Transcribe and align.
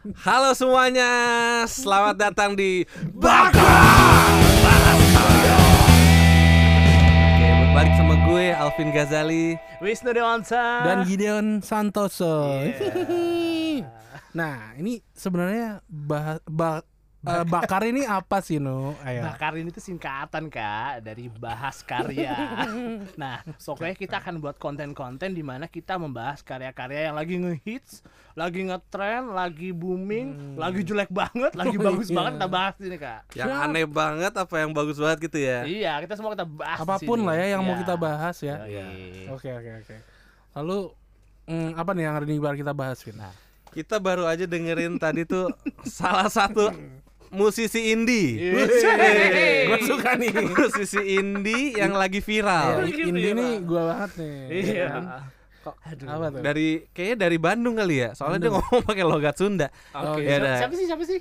Halo 0.00 0.56
semuanya, 0.56 1.12
selamat 1.68 2.16
datang 2.16 2.56
di 2.56 2.88
Bakar. 3.12 4.32
Oke, 7.20 7.48
berbalik 7.52 7.92
sama 8.00 8.16
gue 8.24 8.44
Alvin 8.48 8.96
Ghazali. 8.96 9.60
Wisnu 9.84 10.16
Dewansa 10.16 10.88
dan 10.88 11.04
Gideon 11.04 11.60
Santoso. 11.60 12.64
nah, 14.40 14.72
ini 14.80 15.04
sebenarnya 15.12 15.84
bah, 15.84 16.40
bah- 16.48 16.89
eh, 17.20 17.44
bakar 17.44 17.84
ini 17.84 18.02
apa 18.02 18.40
sih, 18.40 18.56
No? 18.56 18.96
Ayo. 19.04 19.20
Bakar 19.28 19.52
ini 19.54 19.68
tuh 19.68 19.78
singkatan 19.78 20.48
kak 20.48 21.04
dari 21.04 21.28
bahas 21.28 21.84
karya. 21.84 22.32
nah, 23.20 23.44
pokoknya 23.44 23.92
kita 23.92 24.16
akan 24.18 24.40
buat 24.40 24.56
konten-konten 24.56 25.30
di 25.30 25.44
mana 25.44 25.68
kita 25.68 26.00
membahas 26.00 26.40
karya-karya 26.40 27.12
yang 27.12 27.16
lagi 27.16 27.36
ngehits, 27.36 28.00
lagi 28.32 28.64
ngetren, 28.64 29.30
lagi 29.30 29.68
booming, 29.70 30.56
lagi 30.56 30.80
jelek 30.80 31.12
banget, 31.12 31.52
lagi 31.52 31.76
Oh, 31.76 31.84
bagus 31.84 32.08
iya. 32.08 32.16
banget 32.16 32.32
kita 32.36 32.48
bahas 32.48 32.74
ini 32.80 32.96
kak. 32.96 33.20
Yang 33.36 33.52
aneh 33.52 33.86
banget 33.86 34.32
apa 34.32 34.54
yang 34.56 34.70
bagus 34.72 34.96
banget 34.96 35.18
gitu 35.28 35.38
ya? 35.38 35.58
Iya, 35.68 35.92
kita 36.00 36.14
semua 36.16 36.32
kita 36.32 36.48
bahas. 36.48 36.78
Apa 36.80 36.96
pun 37.00 37.18
sini. 37.20 37.28
lah 37.28 37.36
ya 37.36 37.46
yang 37.52 37.62
mau 37.62 37.76
Iya. 37.76 37.80
kita 37.84 37.94
bahas 38.00 38.36
ya. 38.40 38.56
Yoi. 38.64 39.28
Oke, 39.28 39.48
oke, 39.52 39.70
oke. 39.84 39.96
Lalu 40.56 40.78
mm, 41.46 41.70
apa 41.76 41.90
nih 41.92 42.02
yang 42.08 42.14
hari 42.16 42.24
ini 42.32 42.40
baru 42.40 42.56
kita 42.56 42.72
bahas, 42.72 42.98
Vin? 43.04 43.20
Nah. 43.20 43.34
Kita 43.70 44.02
baru 44.02 44.26
aja 44.26 44.50
dengerin 44.50 44.98
tadi 44.98 45.22
tuh 45.22 45.46
salah 45.86 46.26
satu 46.26 46.74
musisi 47.30 47.94
indie. 47.94 48.52
Yeay. 48.52 49.66
Gue 49.70 49.78
suka 49.86 50.18
nih. 50.18 50.30
musisi 50.50 51.00
indie 51.18 51.78
yang 51.78 51.94
lagi 51.94 52.18
viral. 52.18 52.84
Ini 52.86 53.06
ya, 53.08 53.32
nih 53.34 53.52
Pak. 53.58 53.66
gua 53.66 53.82
banget 53.94 54.10
nih. 54.18 54.38
Iya. 54.50 54.88
Kok 55.60 55.76
Aduh. 55.84 56.06
apa 56.08 56.26
tuh? 56.32 56.42
Dari 56.42 56.68
kayaknya 56.90 57.16
dari 57.28 57.36
Bandung 57.38 57.74
kali 57.78 57.96
ya. 58.02 58.08
Soalnya 58.18 58.48
dia 58.48 58.50
ngomong 58.52 58.82
pakai 58.82 59.04
logat 59.06 59.34
Sunda. 59.38 59.68
Oke. 59.94 60.26
Ya 60.26 60.58
siapa, 60.60 60.74
sih? 60.74 60.86
Siapa 60.88 61.04
sih? 61.06 61.20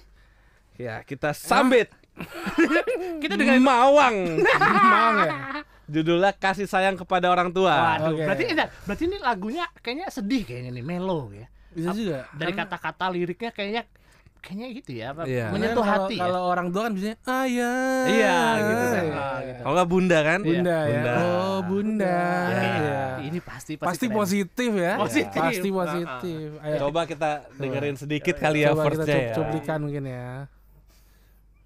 Ya, 0.80 1.04
kita 1.04 1.36
sambit 1.36 1.92
Kita 3.24 3.36
dengan 3.36 3.60
Mawang. 3.64 4.40
Mau 4.94 5.12
ya? 5.24 5.64
Judulnya 5.90 6.32
Kasih 6.38 6.70
Sayang 6.70 6.96
Kepada 7.00 7.32
Orang 7.34 7.50
Tua. 7.50 7.74
Waduh, 7.74 8.14
Oke. 8.14 8.24
berarti 8.28 8.44
ini 8.46 8.64
berarti 8.86 9.04
ini 9.10 9.18
lagunya 9.20 9.66
kayaknya 9.82 10.08
sedih 10.14 10.46
kayaknya 10.46 10.72
nih, 10.80 10.84
melo 10.86 11.34
ya. 11.34 11.48
Bisa 11.74 11.90
juga. 11.94 12.30
Dari 12.34 12.54
kata-kata 12.54 13.06
liriknya 13.10 13.52
kayaknya 13.54 13.84
kayaknya 14.40 14.68
gitu 14.74 14.92
ya, 14.94 15.06
apa 15.12 15.22
Iya. 15.24 15.46
menyentuh 15.50 15.80
kalau- 15.80 16.08
hati 16.08 16.16
Kalau 16.16 16.42
ya. 16.42 16.50
orang 16.50 16.68
tua 16.70 16.82
kan 16.82 16.92
biasanya 16.92 17.18
ayah. 17.38 18.04
Iya, 18.08 18.38
gitu 18.58 18.86
kan. 18.86 19.04
Iya. 19.04 19.16
Ah, 19.16 19.38
gitu. 19.40 19.60
Kalau 19.60 19.74
nggak 19.76 19.90
bunda 19.90 20.18
kan? 20.22 20.40
Bunda 20.42 20.78
ya. 20.80 20.88
Bunda. 20.90 21.14
Oh, 21.20 21.58
bunda. 21.62 22.20
Oke, 22.48 22.58
Iya. 22.60 23.02
Ini 23.22 23.40
pasti 23.40 23.74
Pasti 23.76 24.06
keren. 24.08 24.18
positif 24.18 24.72
ya. 24.74 24.94
Positif. 24.98 25.38
Pasti 25.38 25.70
positif. 25.70 26.48
Ayo. 26.58 26.76
Coba 26.82 27.02
kita 27.06 27.30
dengerin 27.54 27.96
sedikit 27.96 28.36
kali 28.36 28.64
ya 28.64 28.72
Coba 28.72 28.90
kita 28.90 29.06
ya. 29.06 29.34
cuplikan 29.34 29.80
mungkin 29.80 30.04
ya. 30.04 30.30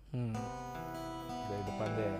Hmm. 0.09 0.33
Dari 1.45 1.63
depan 1.63 1.89
deh. 1.93 2.13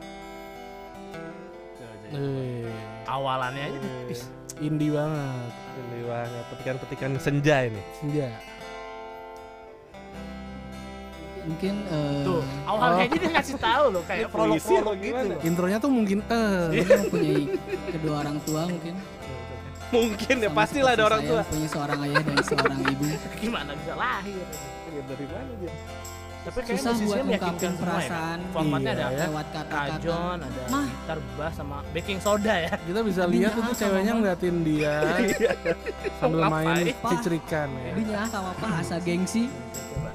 Eh, 2.14 2.70
Awalannya 3.06 3.64
aja 3.68 3.80
tipis. 3.82 4.30
indie 4.60 4.94
banget. 4.94 5.52
Ini 5.74 6.00
banget 6.06 6.44
petikan-petikan 6.48 7.12
senja 7.18 7.56
ini. 7.66 7.82
Senja. 7.98 8.30
Mungkin 11.44 11.74
eh, 11.86 12.24
Tuh, 12.24 12.42
awalnya 12.64 13.04
aja 13.04 13.16
dia 13.18 13.30
ngasih 13.32 13.56
tahu 13.58 13.86
loh 13.92 14.04
kayak 14.04 14.28
apa 14.28 14.44
gitu. 14.56 14.74
loh. 14.80 15.40
Intronya 15.42 15.78
tuh 15.78 15.92
mungkin 15.92 16.18
eh 16.24 16.60
saya 16.82 16.98
mempunyai 17.02 17.42
kedua 17.92 18.16
orang 18.20 18.38
tua 18.42 18.64
mungkin 18.66 18.96
Mungkin 19.94 20.36
ya 20.42 20.50
Sama 20.50 20.58
pastilah 20.58 20.92
ada 20.98 21.04
orang 21.06 21.22
tua. 21.22 21.42
punya 21.46 21.70
seorang 21.70 22.00
ayah 22.02 22.18
dan 22.20 22.36
seorang 22.42 22.80
ibu 22.82 23.06
Gimana 23.44 23.72
bisa 23.76 23.94
lahir? 23.94 24.42
Ya, 24.90 25.02
dari 25.06 25.26
mana 25.28 25.52
dia? 25.60 25.74
Tapi 26.44 26.60
kayaknya 26.60 26.82
susah 26.82 26.94
buat 26.98 27.18
semua 27.22 27.32
ya. 27.32 27.72
Perasaan 27.78 28.40
Formatnya 28.50 28.90
Iya, 28.90 28.98
ada 28.98 29.06
ya. 29.08 29.20
lewat 29.24 29.48
kata-kata 29.48 29.94
kajon, 29.96 30.38
ada 30.42 30.62
Mah. 30.68 30.88
gitar 30.90 31.20
bass 31.34 31.54
sama 31.56 31.78
baking 31.94 32.20
soda 32.20 32.56
ya. 32.58 32.74
kita 32.80 33.00
bisa 33.00 33.24
lihat 33.26 33.52
itu 33.54 33.62
sama 33.64 33.80
ceweknya 33.80 34.14
ngeliatin 34.14 34.56
dia 34.60 34.96
sambil 36.18 36.40
Mau 36.42 36.52
main 36.52 36.86
cicerikan 36.90 37.68
ya. 37.70 37.92
Dia 37.96 38.20
sama 38.28 38.50
apa 38.52 38.68
asa 38.76 38.98
gengsi 38.98 39.46
Coba. 39.94 40.10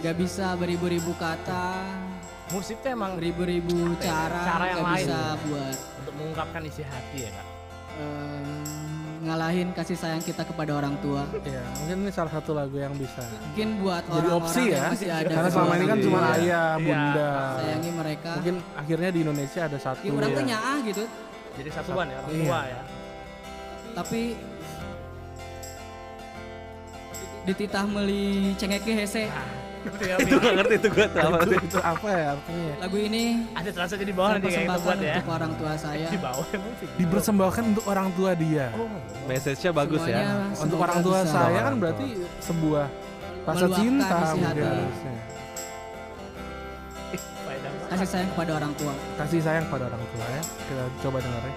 Gak 0.00 0.16
bisa 0.16 0.54
beribu-ribu 0.54 1.12
kata 1.14 1.84
Musik 2.50 2.80
tuh 2.80 2.90
emang 2.90 3.14
beribu-ribu 3.14 3.94
cara, 3.96 4.42
Cara 4.42 4.64
yang 4.68 4.80
gak 4.80 4.88
lain. 4.88 4.98
bisa 5.00 5.18
buat 5.40 5.76
untuk 5.98 6.14
mengungkapkan 6.16 6.62
isi 6.64 6.82
hati 6.82 7.18
ya 7.20 7.30
kak. 7.30 7.46
eh, 7.96 8.66
ngalahin 9.20 9.68
kasih 9.70 9.94
sayang 9.94 10.18
kita 10.20 10.42
kepada 10.42 10.72
orang 10.74 10.96
tua 10.98 11.28
Ya, 11.40 11.60
mungkin 11.76 11.96
ini 12.00 12.10
salah 12.10 12.32
satu 12.32 12.50
lagu 12.50 12.74
yang 12.74 12.90
bisa 12.92 13.20
mungkin 13.20 13.68
buat 13.78 14.02
jadi 14.02 14.10
orang-orang 14.24 14.40
opsi 14.40 14.62
yang 14.64 14.72
ya. 14.72 14.90
masih 14.90 15.08
ada 15.12 15.28
Karena 15.30 15.50
selama 15.52 15.72
ini 15.72 15.86
kan 15.86 15.98
cuma 16.00 16.18
ayah, 16.32 16.40
Iya. 16.40 16.66
bunda. 16.80 17.32
sayangi 17.54 17.90
mereka 17.92 18.30
Mungkin 18.34 18.56
akhirnya 18.74 19.10
di 19.10 19.20
Indonesia 19.20 19.60
ada 19.62 19.78
satu. 19.78 20.00
ya 20.00 20.10
orang 20.10 20.30
tuh 20.30 20.40
ya. 20.40 20.48
nyaah 20.50 20.78
gitu 20.82 21.04
Jadi 21.52 21.68
satuan 21.70 22.06
ya 22.06 22.16
orang 22.18 22.32
Iya. 22.32 22.40
tua 22.42 22.60
ya. 22.64 22.80
tapi 23.92 24.20
dititah 27.40 27.84
meli 27.88 28.52
cengeki 28.54 28.92
hese 28.94 29.24
ya, 29.24 30.16
Itu 30.20 30.36
nggak 30.36 30.54
ngerti 30.60 30.74
itu 30.76 30.88
gue 30.92 31.06
tuh 31.08 31.20
apa 31.24 31.36
itu, 31.40 31.54
itu 31.56 31.78
apa 31.80 32.08
ya 32.12 32.26
artinya? 32.36 32.64
ya? 32.68 32.74
lagu 32.84 32.96
ini 33.00 33.22
Ada 33.56 33.70
translate 33.72 34.04
di 34.04 34.12
bawah 34.12 34.30
nanti 34.36 34.44
kayak 34.44 34.68
persembahkan 34.68 34.84
buat 34.84 34.98
ya. 35.00 35.14
untuk 35.16 35.32
orang 35.32 35.52
tua 35.56 35.72
saya 35.80 36.06
Di 36.12 36.18
bawah 36.20 36.46
emang 36.52 36.72
sih. 36.76 36.86
Dipersembahkan 37.00 37.62
untuk 37.72 37.84
orang 37.88 38.08
tua 38.12 38.30
dia. 38.36 38.66
Oh, 38.76 38.88
Message-nya 39.24 39.70
bagus 39.72 40.00
Semuanya 40.04 40.20
ya. 40.52 40.60
Untuk 40.60 40.78
orang 40.78 40.98
tua 41.00 41.18
bisa 41.24 41.32
saya 41.32 41.58
kan 41.64 41.74
berarti 41.80 42.06
sebuah 42.44 42.86
rasa 43.40 43.66
cinta 43.72 44.16
mungkin 44.36 44.52
banget. 44.60 44.92
kasih 47.90 48.06
sayang 48.06 48.30
kepada 48.30 48.50
orang 48.54 48.72
tua 48.78 48.92
Kasih 49.18 49.40
sayang 49.42 49.64
pada 49.66 49.84
orang 49.88 50.02
tua 50.12 50.26
ya. 50.28 50.42
Kita 50.44 50.84
coba 51.00 51.18
dengar 51.24 51.42
ya. 51.42 51.56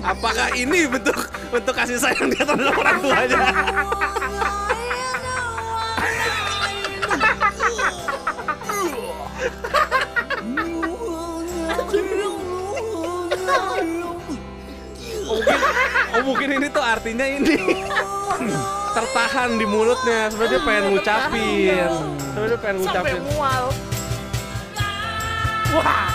Apakah 0.00 0.48
ini 0.56 0.88
bentuk 0.88 1.28
bentuk 1.52 1.74
kasih 1.76 2.00
sayang 2.00 2.32
dia 2.32 2.44
terhadap 2.44 2.74
orang 2.76 2.98
tuanya? 3.04 3.40
Oh, 15.30 15.38
mungkin, 15.38 15.58
oh 16.10 16.22
mungkin 16.26 16.48
ini 16.58 16.66
tuh 16.74 16.82
artinya 16.82 17.22
ini 17.22 17.54
tertahan 18.96 19.54
di 19.54 19.66
mulutnya 19.68 20.26
sebenarnya 20.26 20.50
dia 20.50 20.60
pengen 20.66 20.84
ngucapin 20.90 21.90
sebenarnya 22.18 22.50
dia 22.50 22.58
pengen 22.58 22.76
Sampai 22.82 22.90
ngucapin 22.90 23.22
mual. 23.30 23.64
Wah, 25.70 26.10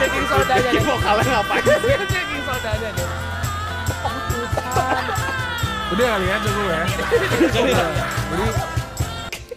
baking 0.00 0.26
sodanya 0.28 0.70
deh. 0.70 0.82
vokalnya 0.84 1.24
ngapain 1.24 1.64
Baking 1.64 2.42
sodanya 2.44 2.88
deh. 2.92 3.08
Udah 5.92 6.06
kali 6.08 6.24
ya 6.24 6.36
cukup 6.40 6.64
ya. 6.64 6.82
Jadi 7.52 7.72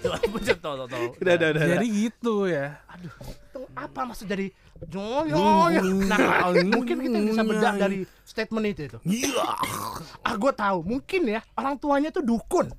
Tuh, 0.06 0.14
tuh, 0.62 0.74
udah 0.78 1.34
udah 1.34 1.50
udah 1.50 1.66
jadi 1.66 1.88
gitu 1.90 2.46
ya. 2.46 2.78
Aduh, 2.94 3.10
itu 3.26 3.60
apa 3.74 4.00
maksud 4.06 4.30
dari 4.30 4.54
nyoyo? 4.94 5.82
Nah, 6.06 6.54
mungkin 6.62 7.02
kita 7.02 7.18
bisa 7.26 7.42
bedah 7.42 7.74
dari 7.74 8.06
statement 8.22 8.66
itu 8.70 8.82
itu. 8.86 8.98
Ah, 10.22 10.38
gue 10.38 10.54
tahu. 10.54 10.86
Mungkin 10.86 11.22
ya 11.26 11.42
orang 11.58 11.82
tuanya 11.82 12.14
tuh 12.14 12.22
dukun. 12.22 12.70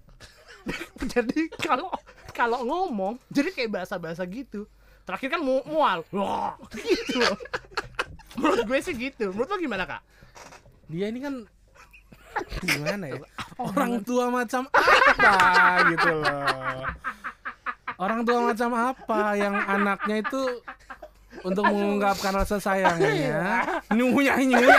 jadi 1.15 1.51
kalau 1.59 1.91
kalau 2.31 2.63
ngomong, 2.63 3.19
jadi 3.33 3.51
kayak 3.51 3.71
bahasa-bahasa 3.83 4.23
gitu. 4.31 4.71
Terakhir 5.06 5.28
kan 5.31 5.41
mu 5.41 5.62
mual. 5.65 6.03
Wah, 6.11 6.59
gitu. 6.75 7.22
Menurut 8.34 8.66
gue 8.66 8.78
sih 8.83 8.92
gitu. 8.92 9.30
Menurut 9.30 9.48
lo 9.48 9.57
gimana 9.57 9.86
kak? 9.86 10.03
Dia 10.91 11.09
ini 11.09 11.22
kan 11.22 11.34
gimana 12.66 13.04
ya? 13.09 13.22
Orang 13.57 14.03
tua 14.03 14.28
macam 14.28 14.66
apa 14.69 15.34
gitu 15.89 16.10
loh. 16.10 16.84
Orang 17.97 18.21
tua 18.22 18.39
macam 18.45 18.71
apa 18.75 19.21
yang 19.33 19.54
anaknya 19.57 20.21
itu 20.21 20.42
untuk 21.41 21.65
mengungkapkan 21.65 22.33
rasa 22.34 22.59
sayangnya 22.59 23.63
nyunya 23.89 24.34
nyunya 24.36 24.77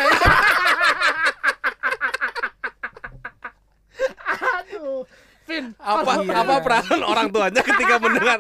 Aduh, 4.28 5.06
Vin. 5.48 5.72
apa 5.80 6.12
Iya. 6.20 6.34
apa 6.44 6.56
perasaan 6.60 7.02
orang 7.02 7.28
tuanya 7.32 7.62
ketika 7.64 7.96
mendengar 7.98 8.40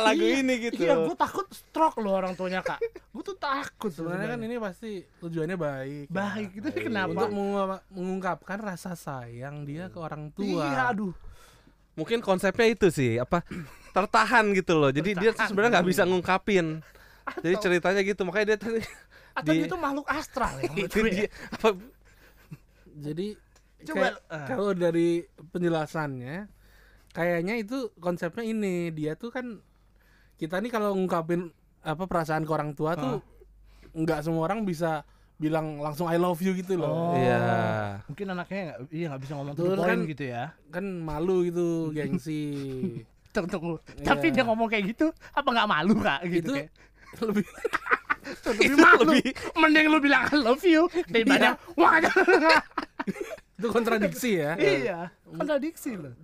lagu 0.00 0.20
Iya, 0.20 0.40
ini 0.40 0.54
gitu 0.62 0.80
Iya, 0.80 0.94
gue 1.00 1.14
takut 1.14 1.46
stroke 1.48 1.98
loh 1.98 2.14
orang 2.14 2.32
tuanya 2.32 2.60
kak. 2.60 2.78
Gue 3.08 3.22
tuh 3.22 3.34
takut 3.34 3.88
sebenarnya 3.88 4.28
kan 4.28 4.40
ini 4.40 4.56
pasti 4.56 4.90
tujuannya 5.18 5.54
baik 5.54 6.06
ya. 6.06 6.12
baik 6.12 6.48
itu 6.54 6.68
kenapa? 6.80 7.12
untuk 7.12 7.30
mengu- 7.30 7.82
mengungkapkan 7.90 8.58
rasa 8.58 8.92
sayang 8.92 9.62
dia 9.62 9.86
ke 9.86 9.96
orang 9.96 10.30
tua 10.30 10.64
Iya, 10.64 10.82
aduh. 10.90 11.14
mungkin 11.94 12.18
konsepnya 12.20 12.66
itu 12.66 12.88
sih 12.88 13.16
apa 13.16 13.46
tertahan 13.90 14.50
gitu 14.52 14.74
loh 14.74 14.90
jadi 14.90 15.10
dia 15.12 15.30
tuh 15.30 15.30
Tertahan. 15.32 15.48
sebenarnya 15.48 15.70
nggak 15.72 15.88
bisa 15.88 16.02
ngungkapin 16.02 16.66
Jadi 17.36 17.54
ceritanya 17.56 18.00
gitu, 18.02 18.20
makanya 18.22 18.46
dia 18.50 18.58
tuh 18.58 18.72
Atau 19.32 19.50
di- 19.50 19.58
dia 19.58 19.66
itu 19.66 19.76
makhluk 19.76 20.06
astral 20.06 20.58
ya 20.58 20.68
itu 20.76 20.90
gue 20.92 21.08
dia 21.08 21.22
ya. 21.22 21.28
apa 21.52 21.68
Jadi 22.96 23.26
Coba, 23.84 24.00
kayak- 24.00 24.20
eh. 24.24 24.46
kalau 24.48 24.72
dari 24.72 25.08
penjelasannya 25.50 26.36
kayaknya 27.10 27.54
itu 27.56 27.78
konsepnya 27.96 28.42
ini 28.42 28.90
dia 28.90 29.14
tuh 29.14 29.28
kan 29.28 29.60
kita 30.34 30.58
nih 30.58 30.70
kalau 30.70 30.94
ngungkapin 30.94 31.50
apa 31.80 32.04
perasaan 32.04 32.42
ke 32.42 32.52
orang 32.52 32.72
tua 32.72 32.94
tuh 32.94 33.20
nggak 33.92 34.24
semua 34.24 34.48
orang 34.48 34.64
bisa 34.64 35.04
bilang 35.34 35.78
langsung 35.78 36.06
I 36.06 36.16
love 36.16 36.38
you 36.40 36.54
gitu 36.54 36.78
loh. 36.78 37.10
Oh. 37.10 37.14
Iya. 37.14 37.42
Mungkin 38.06 38.26
anaknya 38.30 38.60
nggak 38.64 38.78
iya 38.90 39.06
nggak 39.10 39.22
bisa 39.22 39.32
ngomong 39.34 39.54
tuh 39.54 39.74
kan- 39.76 40.06
gitu 40.06 40.24
ya. 40.24 40.44
Kan 40.70 40.84
malu 41.00 41.44
gitu 41.44 41.90
gengsi. 41.90 42.42
Tunggu, 43.34 43.50
tunggu. 43.50 43.74
Iya. 43.98 44.06
Tapi 44.06 44.26
dia 44.30 44.46
ngomong 44.46 44.70
kayak 44.70 44.94
gitu, 44.94 45.10
apa 45.34 45.48
nggak 45.50 45.66
malu 45.66 45.98
kak? 45.98 46.22
Gitu 46.22 46.38
itu 46.38 46.52
kayak. 46.54 46.70
lebih 47.26 47.46
lebih 48.46 48.70
malu. 48.86 49.10
Mending 49.58 49.86
lu 49.90 49.98
bilang 49.98 50.22
I 50.30 50.36
love 50.38 50.62
you 50.62 50.86
daripada 51.10 51.58
wah 51.74 51.98
itu 53.54 53.66
kontradiksi 53.70 54.38
ya. 54.38 54.54
iya. 54.56 54.98
Kontradiksi 55.26 55.98
loh. 55.98 56.14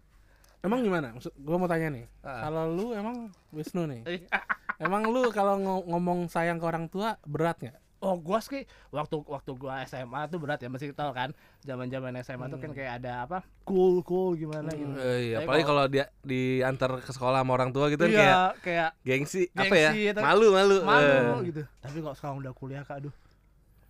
Emang 0.60 0.80
gimana? 0.80 1.12
Maksud 1.12 1.32
gua 1.36 1.56
mau 1.56 1.64
tanya 1.64 1.88
nih. 1.90 2.04
Ah. 2.20 2.44
Kalau 2.44 2.68
lu 2.68 2.92
emang 2.92 3.32
Wisnu 3.48 3.86
nih. 3.86 4.00
Iya. 4.06 4.38
Emang 4.80 5.04
lu 5.04 5.28
kalau 5.28 5.56
ngo- 5.56 5.84
ngomong 5.86 6.26
sayang 6.26 6.56
ke 6.56 6.64
orang 6.64 6.86
tua 6.86 7.14
berat 7.22 7.58
nggak? 7.58 7.76
Oh 8.00 8.16
gua 8.16 8.40
sih 8.40 8.64
waktu 8.88 9.20
waktu 9.22 9.50
gua 9.54 9.80
SMA 9.84 10.24
tuh 10.26 10.36
berat 10.36 10.56
ya 10.56 10.68
masih 10.68 10.90
tau 10.90 11.10
kan 11.10 11.30
zaman 11.60 11.86
zaman 11.86 12.10
SMA 12.18 12.48
tuh 12.48 12.56
kan 12.56 12.72
kayak 12.72 12.96
ada 12.96 13.24
apa 13.24 13.44
cool 13.62 14.00
cool 14.00 14.34
gimana 14.34 14.70
gitu. 14.70 14.88
Eh, 14.96 15.18
iya, 15.26 15.34
Tapi 15.36 15.44
apalagi 15.44 15.64
kalau 15.64 15.82
dia 15.86 16.04
diantar 16.22 16.90
ke 16.98 17.10
sekolah 17.10 17.38
sama 17.38 17.52
orang 17.52 17.70
tua 17.70 17.86
gitu 17.88 18.00
kan 18.00 18.10
iya 18.10 18.16
kayak 18.16 18.50
kayak 18.58 18.88
gengsi, 19.02 19.42
apa 19.52 19.74
ya? 19.74 19.90
Gengsi, 19.92 20.16
Malu, 20.16 20.46
malu. 20.50 20.76
malu 20.80 21.04
Eh. 21.04 21.52
gitu. 21.52 21.60
Tapi 21.78 21.96
kalau 21.98 22.14
sekarang 22.14 22.36
udah 22.40 22.52
kuliah 22.54 22.80
kak, 22.80 22.98
aduh, 22.98 23.12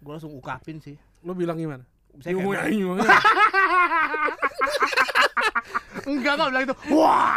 gua 0.01 0.17
langsung 0.19 0.33
ungkapin 0.33 0.77
sih. 0.79 0.95
Lu 1.23 1.31
bilang 1.31 1.55
gimana? 1.55 1.83
Saya 2.19 2.35
kayak- 2.35 2.67
ayo. 2.67 2.99
enggak 6.05 6.35
kok 6.35 6.49
bilang 6.49 6.65
itu. 6.65 6.75
Wah. 6.95 7.37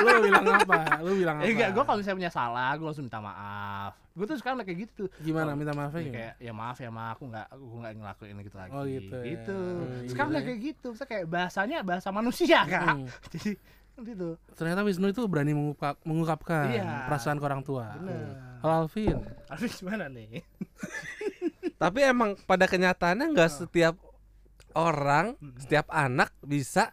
lu 0.00 0.10
bilang 0.22 0.44
apa? 0.46 0.76
Lu 0.98 1.12
bilang 1.14 1.36
apa? 1.36 1.44
Eh, 1.44 1.52
enggak, 1.52 1.70
gua 1.70 1.84
kalau 1.84 1.98
misalnya 1.98 2.18
punya 2.18 2.32
salah, 2.32 2.70
gua 2.74 2.86
langsung 2.88 3.04
minta 3.04 3.18
maaf. 3.18 3.92
Gua 4.10 4.24
tuh 4.24 4.36
sekarang 4.36 4.60
kayak 4.60 4.78
gitu. 4.84 5.04
gimana 5.18 5.52
minta 5.52 5.70
maafnya 5.70 6.00
Ya, 6.00 6.10
kayak 6.10 6.34
ya 6.40 6.52
maaf 6.52 6.76
ya 6.76 6.88
ma 6.88 7.10
aku 7.10 7.24
nggak 7.26 7.46
aku 7.48 7.64
nggak 7.76 7.92
ngelakuin 7.94 8.36
gitu 8.40 8.56
lagi 8.56 8.72
Oh, 8.72 8.84
gitu 8.84 9.16
ya. 9.16 9.24
gitu 9.28 9.56
Hmm, 9.56 10.02
sekarang 10.06 10.28
iya. 10.28 10.34
udah 10.34 10.42
kayak 10.42 10.60
gitu 10.60 10.88
saya 10.92 11.08
kayak 11.08 11.24
bahasanya 11.26 11.78
bahasa 11.80 12.08
manusia 12.10 12.58
kak 12.64 12.84
Hmm. 12.90 13.06
jadi 13.32 13.50
gitu 14.02 14.28
Ternyata 14.50 14.80
Wisnu 14.80 15.06
itu 15.08 15.22
berani 15.24 15.52
mengungkap, 15.52 16.00
mengungkapkan 16.02 16.64
Iya. 16.70 17.04
perasaan 17.04 17.36
ke 17.36 17.44
orang 17.44 17.60
tua. 17.60 17.92
bener 17.94 18.32
Kalau 18.58 18.74
Alvin, 18.82 19.16
tapi 19.46 19.64
gimana 19.70 20.04
nih 20.06 20.40
Tapi 21.78 21.98
emang 22.02 22.36
pada 22.44 22.64
kenyataannya 22.64 23.30
nggak 23.30 23.50
setiap 23.54 23.96
orang, 24.72 25.32
Hmm. 25.34 25.56
setiap 25.56 25.86
anak 25.88 26.32
bisa 26.40 26.92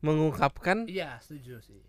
mengungkapkan 0.00 0.84
iya 0.86 1.16
setuju 1.18 1.58
sih 1.60 1.80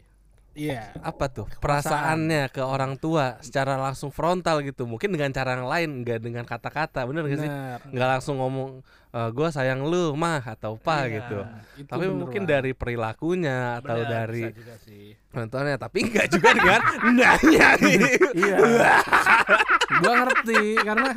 iya. 0.57 0.89
apa 1.05 1.29
tuh 1.29 1.45
perasaannya 1.61 2.49
ke 2.49 2.59
orang 2.59 2.97
tua 2.97 3.37
secara 3.39 3.77
langsung 3.77 4.09
frontal 4.09 4.65
gitu. 4.65 4.89
Mungkin 4.89 5.13
dengan 5.13 5.29
cara 5.29 5.53
yang 5.53 5.69
lain, 5.69 6.01
nggak 6.01 6.17
dengan 6.17 6.49
kata-kata, 6.49 7.05
bener 7.05 7.29
gak 7.29 7.45
sih? 7.45 7.51
Nggak 7.93 8.09
langsung 8.17 8.41
ngomong 8.41 8.81
gue 9.13 9.47
sayang 9.53 9.85
lu 9.85 10.17
mah 10.17 10.41
atau 10.41 10.73
apa 10.73 11.05
Iya. 11.05 11.13
gitu. 11.13 11.39
Itu 11.77 11.89
Tapi 11.93 12.05
mungkin 12.09 12.41
banget. 12.41 12.53
dari 12.57 12.71
perilakunya 12.73 13.57
atau 13.77 14.01
Bener, 14.01 14.09
dari 14.09 14.43
nontonnya, 15.29 15.77
tapi 15.77 15.97
nggak 16.09 16.25
juga 16.25 16.49
dengan 16.49 16.81
nanya. 17.21 17.69
Iya. 18.33 18.57
gua 20.01 20.13
ngerti 20.25 20.61
karena 20.81 21.09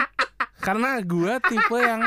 karena 0.60 0.90
gua 1.00 1.34
tipe 1.40 1.78
yang 1.80 2.02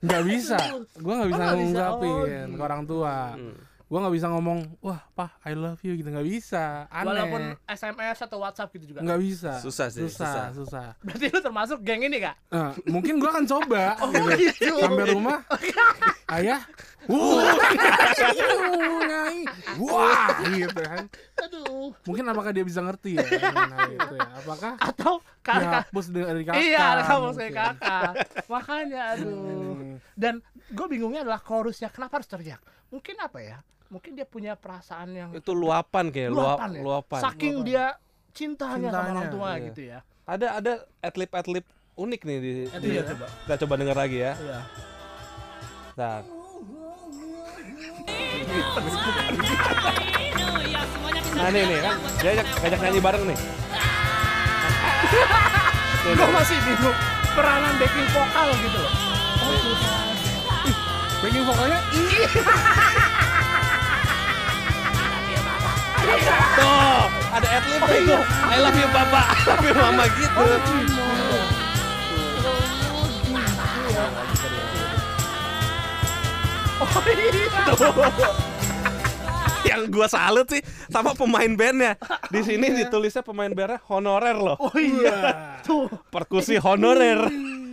nggak 0.00 0.22
bisa. 0.28 0.58
Gua 1.00 1.14
nggak 1.16 1.30
bisa 1.32 1.40
Oh, 1.40 1.48
nggak 1.48 1.56
bisa. 1.56 1.64
ngungkapin 1.64 2.12
Oh, 2.12 2.52
ke 2.52 2.60
orang 2.60 2.82
tua. 2.84 3.16
Hmm. 3.40 3.56
Gua 3.92 4.00
nggak 4.00 4.16
bisa 4.16 4.24
ngomong, 4.26 4.58
wah 4.80 5.04
pah 5.12 5.36
I 5.44 5.52
love 5.52 5.76
you 5.84 5.92
gitu 5.92 6.08
nggak 6.08 6.24
bisa. 6.24 6.88
Aneh. 6.88 7.04
walaupun 7.04 7.42
SMS 7.68 8.24
atau 8.24 8.40
WhatsApp 8.40 8.72
gitu 8.72 8.88
juga 8.88 9.04
nggak 9.04 9.20
bisa. 9.20 9.60
Susah 9.60 9.92
sih, 9.92 10.08
Susah, 10.08 10.48
susah. 10.48 10.48
susah. 10.56 10.86
berarti 11.04 11.28
lu 11.28 11.40
termasuk 11.42 11.78
geng 11.78 12.00
ini 12.00 12.16
kak 12.18 12.32
Nah, 12.48 12.72
mungkin 12.88 13.20
gua 13.20 13.36
akan 13.36 13.44
coba 13.44 13.92
Oh, 14.00 14.08
gitu. 14.32 14.40
gitu. 14.64 14.80
Sampai 14.80 15.12
rumah, 15.12 15.44
ayah, 16.40 16.64
wuh, 17.12 17.44
nyai, 19.02 19.44
wah, 19.76 20.28
gitu 20.48 20.80
kan. 20.80 21.04
aduh 21.36 21.92
Mungkin 22.08 22.24
apakah 22.24 22.50
dia 22.50 22.64
bisa 22.64 22.80
ngerti 22.80 23.18
ya? 23.18 23.26
dengan 23.28 23.76
hal 23.76 23.90
itu 23.90 24.14
ya? 24.14 24.28
Apakah 24.38 24.72
atau 24.80 25.14
kakak 25.42 25.60
dihapus 25.92 26.04
dari 26.08 26.42
kakak? 26.42 26.62
iya 26.62 26.80
ada 26.96 27.02
kamu 27.04 27.20
mungkin? 27.28 27.40
kayak 27.44 27.52
kakak 27.76 28.12
makanya 28.48 29.00
aduh 29.12 29.36
Hmm. 29.72 29.96
dan 30.14 30.34
gue 30.70 30.86
bingungnya 30.86 31.20
adalah 31.20 31.40
chorusnya 31.40 31.88
kenapa 31.88 32.16
harus 32.16 32.28
teriak 32.30 32.60
mungkin 32.88 33.16
apa 33.18 33.38
ya 33.40 33.58
mungkin 33.92 34.16
dia 34.16 34.24
punya 34.24 34.56
perasaan 34.56 35.12
yang 35.12 35.30
Itu 35.36 35.52
luapan 35.52 36.08
kayak 36.08 36.32
luap, 36.32 36.56
luapan 36.56 36.70
ya 36.72 36.80
luapan. 36.80 37.20
saking 37.20 37.54
dia 37.60 37.84
cintanya, 38.32 38.88
sama 38.88 38.96
Cintanya, 38.96 39.12
orang 39.12 39.28
tua 39.28 39.48
iya. 39.52 39.64
gitu 39.68 39.80
ya 39.84 39.98
Ada 40.24 40.46
ada 40.56 40.72
atlet-atlet 41.00 41.64
unik 41.92 42.20
nih 42.24 42.38
di, 42.40 42.52
di- 42.72 42.96
ya 42.96 43.04
coba 43.04 43.26
kita 43.28 43.54
coba 43.60 43.74
denger 43.76 43.96
lagi 43.98 44.18
ya. 44.18 44.32
iya 44.34 44.60
Bentar. 45.92 46.22
Nah 51.32 51.48
nih 51.48 51.62
nih 51.62 51.78
kan 51.80 51.94
dia 52.16 52.30
ajak, 52.32 52.46
ngajak 52.58 52.78
nyanyi 52.80 53.00
bareng 53.02 53.24
nih. 53.26 53.38
Gue 56.16 56.28
masih 56.32 56.56
bingung 56.64 56.96
peranan 57.32 57.74
backing 57.76 58.08
vokal 58.10 58.48
gitu 58.58 58.78
loh 58.78 58.92
Backing 61.22 61.44
vokalnya 61.46 61.78
Tuh, 66.02 67.02
ada 67.32 67.48
atlet 67.48 67.80
tuh. 68.04 68.22
I 68.44 68.56
love 68.58 68.76
you 68.76 68.88
papa, 68.90 69.20
I 69.24 69.40
love 69.46 69.62
you 69.62 69.74
mama 69.74 70.04
gitu. 70.12 70.44
oh 76.82 76.88
iya 77.06 77.62
Yang 79.62 79.82
gua 79.94 80.10
salut 80.10 80.50
sih 80.50 80.58
sama 80.90 81.14
pemain 81.14 81.46
bandnya. 81.54 81.94
Di 82.28 82.42
sini 82.42 82.66
ditulisnya 82.74 83.22
pemain 83.22 83.48
bandnya 83.48 83.78
honorer 83.86 84.34
loh. 84.34 84.58
oh 84.58 84.74
iya 84.74 85.54
tuh 85.62 85.86
Perkusi 86.10 86.58
honorer. 86.58 87.30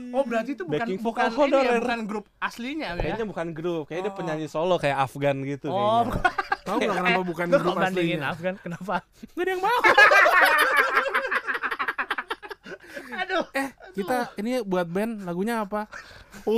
oh 0.10 0.24
berarti 0.26 0.54
itu 0.54 0.66
bukan 0.66 0.86
Backing 0.86 1.00
bukan 1.02 1.30
vokal 1.30 1.46
ini 1.50 1.54
ya, 1.54 1.58
honorer. 1.62 1.82
bukan 1.82 2.00
grup 2.06 2.26
aslinya 2.40 2.88
ya 2.94 3.02
Kayaknya 3.14 3.26
bukan 3.26 3.48
grup, 3.54 3.84
kayaknya 3.86 4.06
dia 4.06 4.14
penyanyi 4.16 4.48
solo 4.48 4.76
kayak 4.78 4.98
Afgan 5.00 5.38
gitu 5.42 5.70
oh 5.70 6.02
kayaknya. 6.06 6.22
Tahu 6.70 6.78
nggak 6.80 6.98
kenapa 7.02 7.22
bukan 7.26 7.46
Gua 7.50 7.60
grup 7.60 7.76
bandingin? 7.82 8.22
Afgan 8.22 8.56
kenapa 8.62 9.02
Gak 9.34 9.42
ada 9.42 9.52
yang 9.52 9.62
mau. 9.66 9.80
aduh 13.10 13.46
Eh, 13.58 13.70
kita 13.98 14.30
ini 14.38 14.62
buat 14.62 14.86
band 14.86 15.26
lagunya 15.26 15.66
apa? 15.66 15.90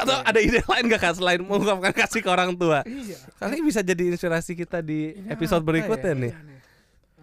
Atau 0.00 0.16
ada 0.24 0.38
ide 0.40 0.64
lain 0.64 0.84
gak 0.88 1.02
kak 1.02 1.14
selain 1.20 1.44
mengungkapkan 1.44 1.92
kasih 1.92 2.24
ke 2.24 2.30
orang 2.32 2.56
tua? 2.56 2.80
iya 2.88 3.20
Kali 3.36 3.60
bisa 3.60 3.84
jadi 3.84 4.08
inspirasi 4.08 4.56
kita 4.56 4.80
di 4.80 5.12
episode 5.28 5.60
apa 5.60 5.68
berikutnya 5.68 6.14
ya? 6.16 6.22
nih. 6.24 6.32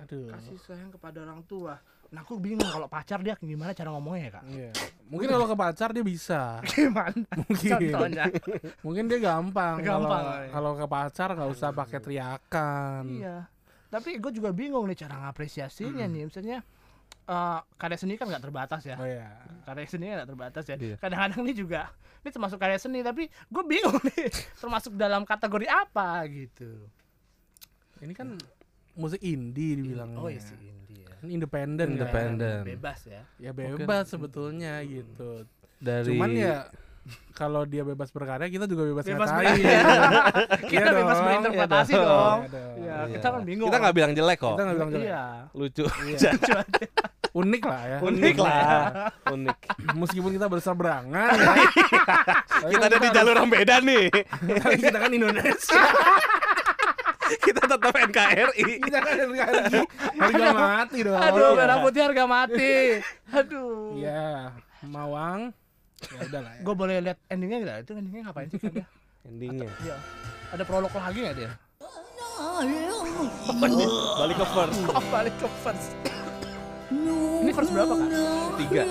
Aduh. 0.06 0.30
kasih 0.30 0.58
sayang 0.62 0.92
kepada 0.94 1.26
orang 1.26 1.42
tua 1.50 1.82
nah 2.08 2.22
aku 2.22 2.38
bingung 2.38 2.64
kalau 2.64 2.88
pacar 2.88 3.20
dia 3.20 3.36
gimana 3.36 3.72
cara 3.72 3.90
ngomongnya 3.90 4.22
ya 4.22 4.32
kak 4.32 4.44
Iya. 4.48 4.72
Mungkin 5.08 5.28
kalau 5.30 5.46
ke 5.46 5.56
pacar 5.56 5.90
dia 5.92 6.04
bisa. 6.04 6.60
gimana 6.70 7.28
Mungkin. 7.38 7.72
contohnya 7.74 8.26
Mungkin 8.82 9.04
dia 9.06 9.20
gampang. 9.22 9.80
Gampang, 9.80 10.24
Kalau 10.50 10.72
iya. 10.72 10.80
ke 10.80 10.86
pacar 10.86 11.30
nggak 11.32 11.50
usah 11.50 11.70
pakai 11.72 12.00
teriakan. 12.00 13.04
iya 13.08 13.38
tapi 13.88 14.16
gue 14.18 14.32
juga 14.34 14.52
bingung 14.52 14.84
nih 14.84 15.00
cara 15.00 15.16
ngapresiasinya 15.22 16.04
nih 16.06 16.28
misalnya 16.28 16.60
eh 17.24 17.60
karya 17.74 17.98
seni 17.98 18.16
kan 18.16 18.28
nggak 18.28 18.44
terbatas 18.44 18.84
ya 18.84 18.96
Oh 18.96 19.08
ya. 19.08 19.32
karya 19.64 19.84
seni 19.86 20.08
nggak 20.08 20.28
terbatas 20.28 20.64
ya 20.66 20.76
Iya. 20.76 20.96
kadang-kadang 20.98 21.40
ini 21.42 21.54
juga 21.54 21.82
ini 22.20 22.30
termasuk 22.30 22.56
karya 22.58 22.76
seni 22.78 23.00
tapi 23.00 23.28
gue 23.28 23.64
bingung 23.64 23.96
nih 24.06 24.28
termasuk 24.60 24.92
dalam 24.94 25.24
kategori 25.24 25.68
apa 25.68 26.20
gitu 26.26 26.68
Ini 27.98 28.12
kan 28.12 28.36
musik 28.94 29.24
indie 29.24 29.76
dibilangnya. 29.78 30.20
oh 30.20 30.28
iya 30.28 30.42
sih 30.42 30.56
Kan 31.28 31.36
independen. 31.36 31.88
kan? 31.90 31.96
Independen. 31.98 32.60
bebas 32.64 33.00
ya 33.04 33.22
Ya 33.38 33.52
bebas 33.52 34.08
sebetulnya 34.08 34.80
gitu. 34.82 35.44
Dari 35.78 36.08
Cuman 36.08 36.32
ya 36.32 36.72
kalau 37.32 37.64
dia 37.64 37.84
bebas 37.84 38.12
berkarya 38.12 38.48
kita 38.48 38.66
juga 38.66 38.84
bebas, 38.84 39.04
Bebas 39.06 39.30
ngatain. 39.30 39.56
kita 40.72 40.88
Iya 40.88 40.98
bebas 40.98 41.18
berinterpretasi 41.22 41.92
iya 41.94 42.00
dong, 42.00 42.08
dong. 42.10 42.40
Iya 42.40 42.50
dong. 42.50 42.76
ya 42.78 42.84
Iya. 42.84 42.98
kita 43.14 43.28
kan 43.30 43.42
bingung 43.44 43.68
Kita 43.68 43.78
nggak 43.80 43.96
bilang 43.96 44.12
jelek 44.12 44.38
kok. 44.38 44.54
Kita 44.54 44.64
nggak 44.64 44.76
bilang 44.76 44.92
jelek. 44.92 45.06
iya 45.06 45.24
Lucu. 45.54 45.84
Unik 47.38 47.64
lah 47.64 47.82
ya. 47.86 47.98
Unik 48.02 48.36
lah. 48.42 48.82
Unik. 49.30 49.58
Meskipun 49.94 50.32
kita 50.34 50.48
berseberangan 50.50 51.32
ya. 51.38 51.54
Kita 52.66 52.76
kan 52.82 52.90
ada 52.90 52.98
di 52.98 53.10
jalur 53.14 53.36
yang 53.38 53.50
beda 53.52 53.76
nih. 53.80 54.06
Kita 54.82 54.98
kan 54.98 55.12
Indonesia. 55.14 55.82
kita 57.46 57.62
tetap 57.68 57.94
NKRI. 57.94 58.64
Kita 58.82 58.98
kan 59.02 59.14
harga 59.18 59.44
harga 60.18 60.52
mati 60.54 60.98
dong. 61.04 61.18
Aduh, 61.20 61.52
merah 61.56 61.78
putih 61.84 62.02
harga 62.04 62.24
mati. 62.26 62.74
Aduh. 63.32 63.96
Iya, 63.98 64.52
Mawang. 64.88 65.52
Ya 65.98 66.20
udah 66.30 66.42
lah 66.46 66.52
ya. 66.54 66.62
Gue 66.62 66.76
boleh 66.78 66.96
lihat 67.02 67.18
endingnya 67.28 67.58
nggak? 67.66 67.78
Itu 67.86 67.92
endingnya 67.98 68.22
ngapain 68.30 68.48
sih 68.54 68.60
kan 68.62 68.72
dia? 68.72 68.86
Endingnya. 69.28 69.70
Iya. 69.84 69.96
Ada 70.54 70.64
prolog 70.64 70.94
lagi 70.94 71.20
nggak 71.26 71.36
dia? 71.36 71.52
Balik 74.22 74.38
ke 74.38 74.46
first 74.54 74.78
Oh, 74.94 75.04
balik 75.10 75.36
ke 75.42 75.48
first. 75.66 75.90
Ini 77.44 77.52
first 77.54 77.72
berapa 77.74 77.94
kak? 77.98 78.10
tiga. 78.62 78.84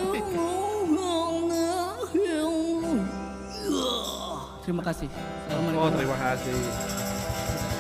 Terima 4.67 4.83
kasih. 4.83 5.09
Oh 5.79 5.89
terima 5.95 6.17
kasih. 6.19 6.96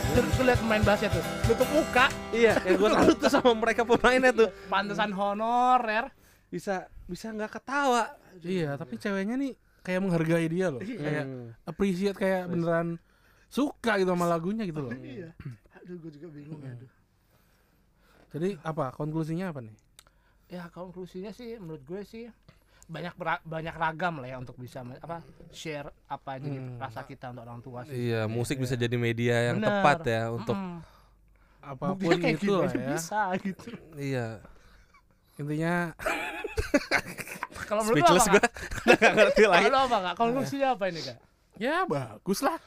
Terus 0.08 0.32
lu 0.32 0.42
lihat 0.44 0.60
pemain 0.60 0.82
bassnya 0.82 1.10
tuh, 1.10 1.24
tutup 1.44 1.68
muka, 1.68 2.06
Iya, 2.30 2.52
ya 2.58 2.72
gue 2.72 2.88
salut 2.88 3.16
tuh 3.22 3.30
sama 3.30 3.52
mereka 3.54 3.82
pemainnya 3.82 4.32
tuh. 4.32 4.48
pantesan 4.66 5.10
honorer. 5.10 6.08
Bisa 6.46 6.74
bisa 7.04 7.30
nggak 7.30 7.50
ketawa. 7.52 8.14
Iya, 8.38 8.76
tapi 8.76 8.96
ceweknya 8.96 9.34
nih 9.34 9.52
kayak 9.80 10.00
menghargai 10.00 10.46
dia 10.46 10.66
loh. 10.68 10.80
Kayak 10.80 11.24
Hmm. 11.24 11.48
appreciate 11.62 12.14
kayak 12.14 12.46
beneran 12.46 12.96
suka 13.46 13.96
gitu 13.96 14.10
sama 14.10 14.26
lagunya 14.26 14.64
gitu 14.64 14.80
loh. 14.80 14.92
Iya. 14.92 15.32
Aduh, 15.78 15.96
gue 15.98 16.10
juga 16.12 16.28
bingung 16.28 16.60
ya. 16.60 16.72
Aduh. 16.72 16.90
Jadi 18.32 18.48
apa 18.60 18.92
konklusinya 18.92 19.48
apa 19.48 19.60
nih? 19.60 19.76
Ya 20.48 20.68
konklusinya 20.68 21.30
sih, 21.30 21.56
menurut 21.56 21.82
gue 21.82 22.00
sih 22.02 22.24
banyak 22.86 23.14
banyak 23.42 23.74
ragam 23.74 24.14
lah 24.18 24.28
ya 24.28 24.36
untuk 24.36 24.54
bisa 24.54 24.78
apa 24.80 25.18
share 25.50 25.90
apa 26.06 26.38
jadi 26.38 26.54
Hmm. 26.54 26.78
rasa 26.78 27.02
kita 27.02 27.30
untuk 27.30 27.42
orang 27.42 27.60
tua 27.60 27.80
sih. 27.82 27.94
Iya, 28.08 28.26
musik 28.26 28.56
bisa 28.56 28.74
jadi 28.74 28.94
media 28.94 29.36
yang 29.44 29.58
Bener. 29.58 29.82
tepat 29.82 29.98
ya 30.04 30.22
untuk 30.30 30.54
Mm. 30.54 30.78
Apa 31.58 31.84
pun 31.88 31.98
Buktinya 31.98 32.18
kayak 32.22 32.36
itu 32.36 32.42
gitu 32.42 32.54
lah 32.54 32.64
aja 32.64 32.78
ya. 32.78 32.90
bisa 32.92 33.20
gitu. 33.42 33.68
iya. 33.98 34.26
Intinya 35.36 35.74
Kalau 37.66 37.82
menurut 37.82 37.98
lu 37.98 38.02
Speechless 38.06 38.26
gue 38.28 38.38
udah 38.38 38.96
gak 38.96 39.14
ngerti 39.16 39.44
lagi. 39.44 39.64
Kalau 39.66 39.80
apa 39.82 39.96
kak? 40.00 40.14
Konklusinya 40.16 40.68
apa 40.72 40.84
ini 40.86 41.00
kak? 41.02 41.18
ya 41.56 41.76
bagus 41.84 42.38
lah, 42.40 42.60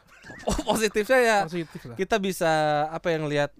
Oh, 0.43 0.57
positifnya 0.67 1.19
ya 1.19 1.37
positif 1.45 1.81
lah. 1.85 1.93
kita 1.95 2.17
bisa 2.17 2.49
apa 2.89 3.07
yang 3.09 3.23
lihat 3.23 3.53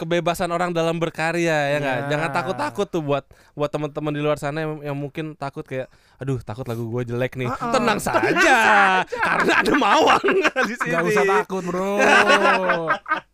kebebasan 0.00 0.48
orang 0.48 0.72
dalam 0.72 0.96
berkarya 0.96 1.52
ya 1.68 1.76
nggak 1.76 1.98
Ya. 2.00 2.08
jangan 2.08 2.30
takut 2.32 2.56
takut 2.56 2.88
tuh 2.88 3.04
buat 3.04 3.28
buat 3.52 3.68
teman-teman 3.68 4.08
di 4.10 4.20
luar 4.20 4.40
sana 4.40 4.64
yang, 4.64 4.80
yang 4.80 4.96
mungkin 4.96 5.36
takut 5.36 5.60
kayak 5.60 5.92
aduh 6.16 6.40
takut 6.40 6.64
lagu 6.64 6.88
gue 6.88 7.04
jelek 7.06 7.36
nih 7.36 7.44
Uh-uh. 7.46 7.68
tenang 7.68 8.00
saja 8.00 8.56
karena 9.04 9.52
ada 9.60 9.72
mawang 9.76 10.24
di 10.68 10.74
sini 10.74 10.88
Gak 10.90 11.04
usah 11.04 11.24
takut 11.28 11.60
bro 11.62 12.00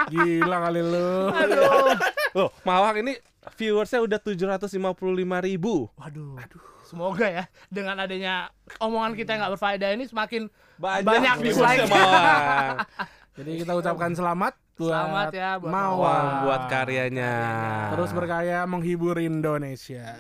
Gila 0.07 0.57
kali 0.61 0.81
lu 0.83 1.31
Aduh. 1.31 1.95
Loh, 2.35 2.49
mawang 2.63 2.99
ini 3.01 3.15
viewersnya 3.55 4.03
udah 4.03 4.19
755 4.19 4.75
ribu 5.47 5.87
Waduh. 5.95 6.35
Semoga 6.83 7.27
ya 7.27 7.45
dengan 7.67 7.99
adanya 7.99 8.51
omongan 8.79 9.15
kita 9.15 9.35
yang 9.35 9.41
nggak 9.43 9.55
berfaedah 9.59 9.91
ini 9.93 10.07
semakin 10.07 10.47
banyak, 10.79 11.03
Banyak 11.03 11.37
dislike. 11.43 11.83
Jadi 13.37 13.51
kita 13.59 13.75
ucapkan 13.75 14.15
selamat 14.15 14.55
buat 14.77 14.93
Selamat 14.93 15.33
ya 15.33 15.51
buat 15.57 15.73
Mawang 15.73 15.97
Mawang 15.97 16.27
buat 16.45 16.63
karyanya. 16.69 17.35
Terus 17.97 18.11
berkarya 18.13 18.61
menghibur 18.69 19.17
Indonesia 19.17 20.13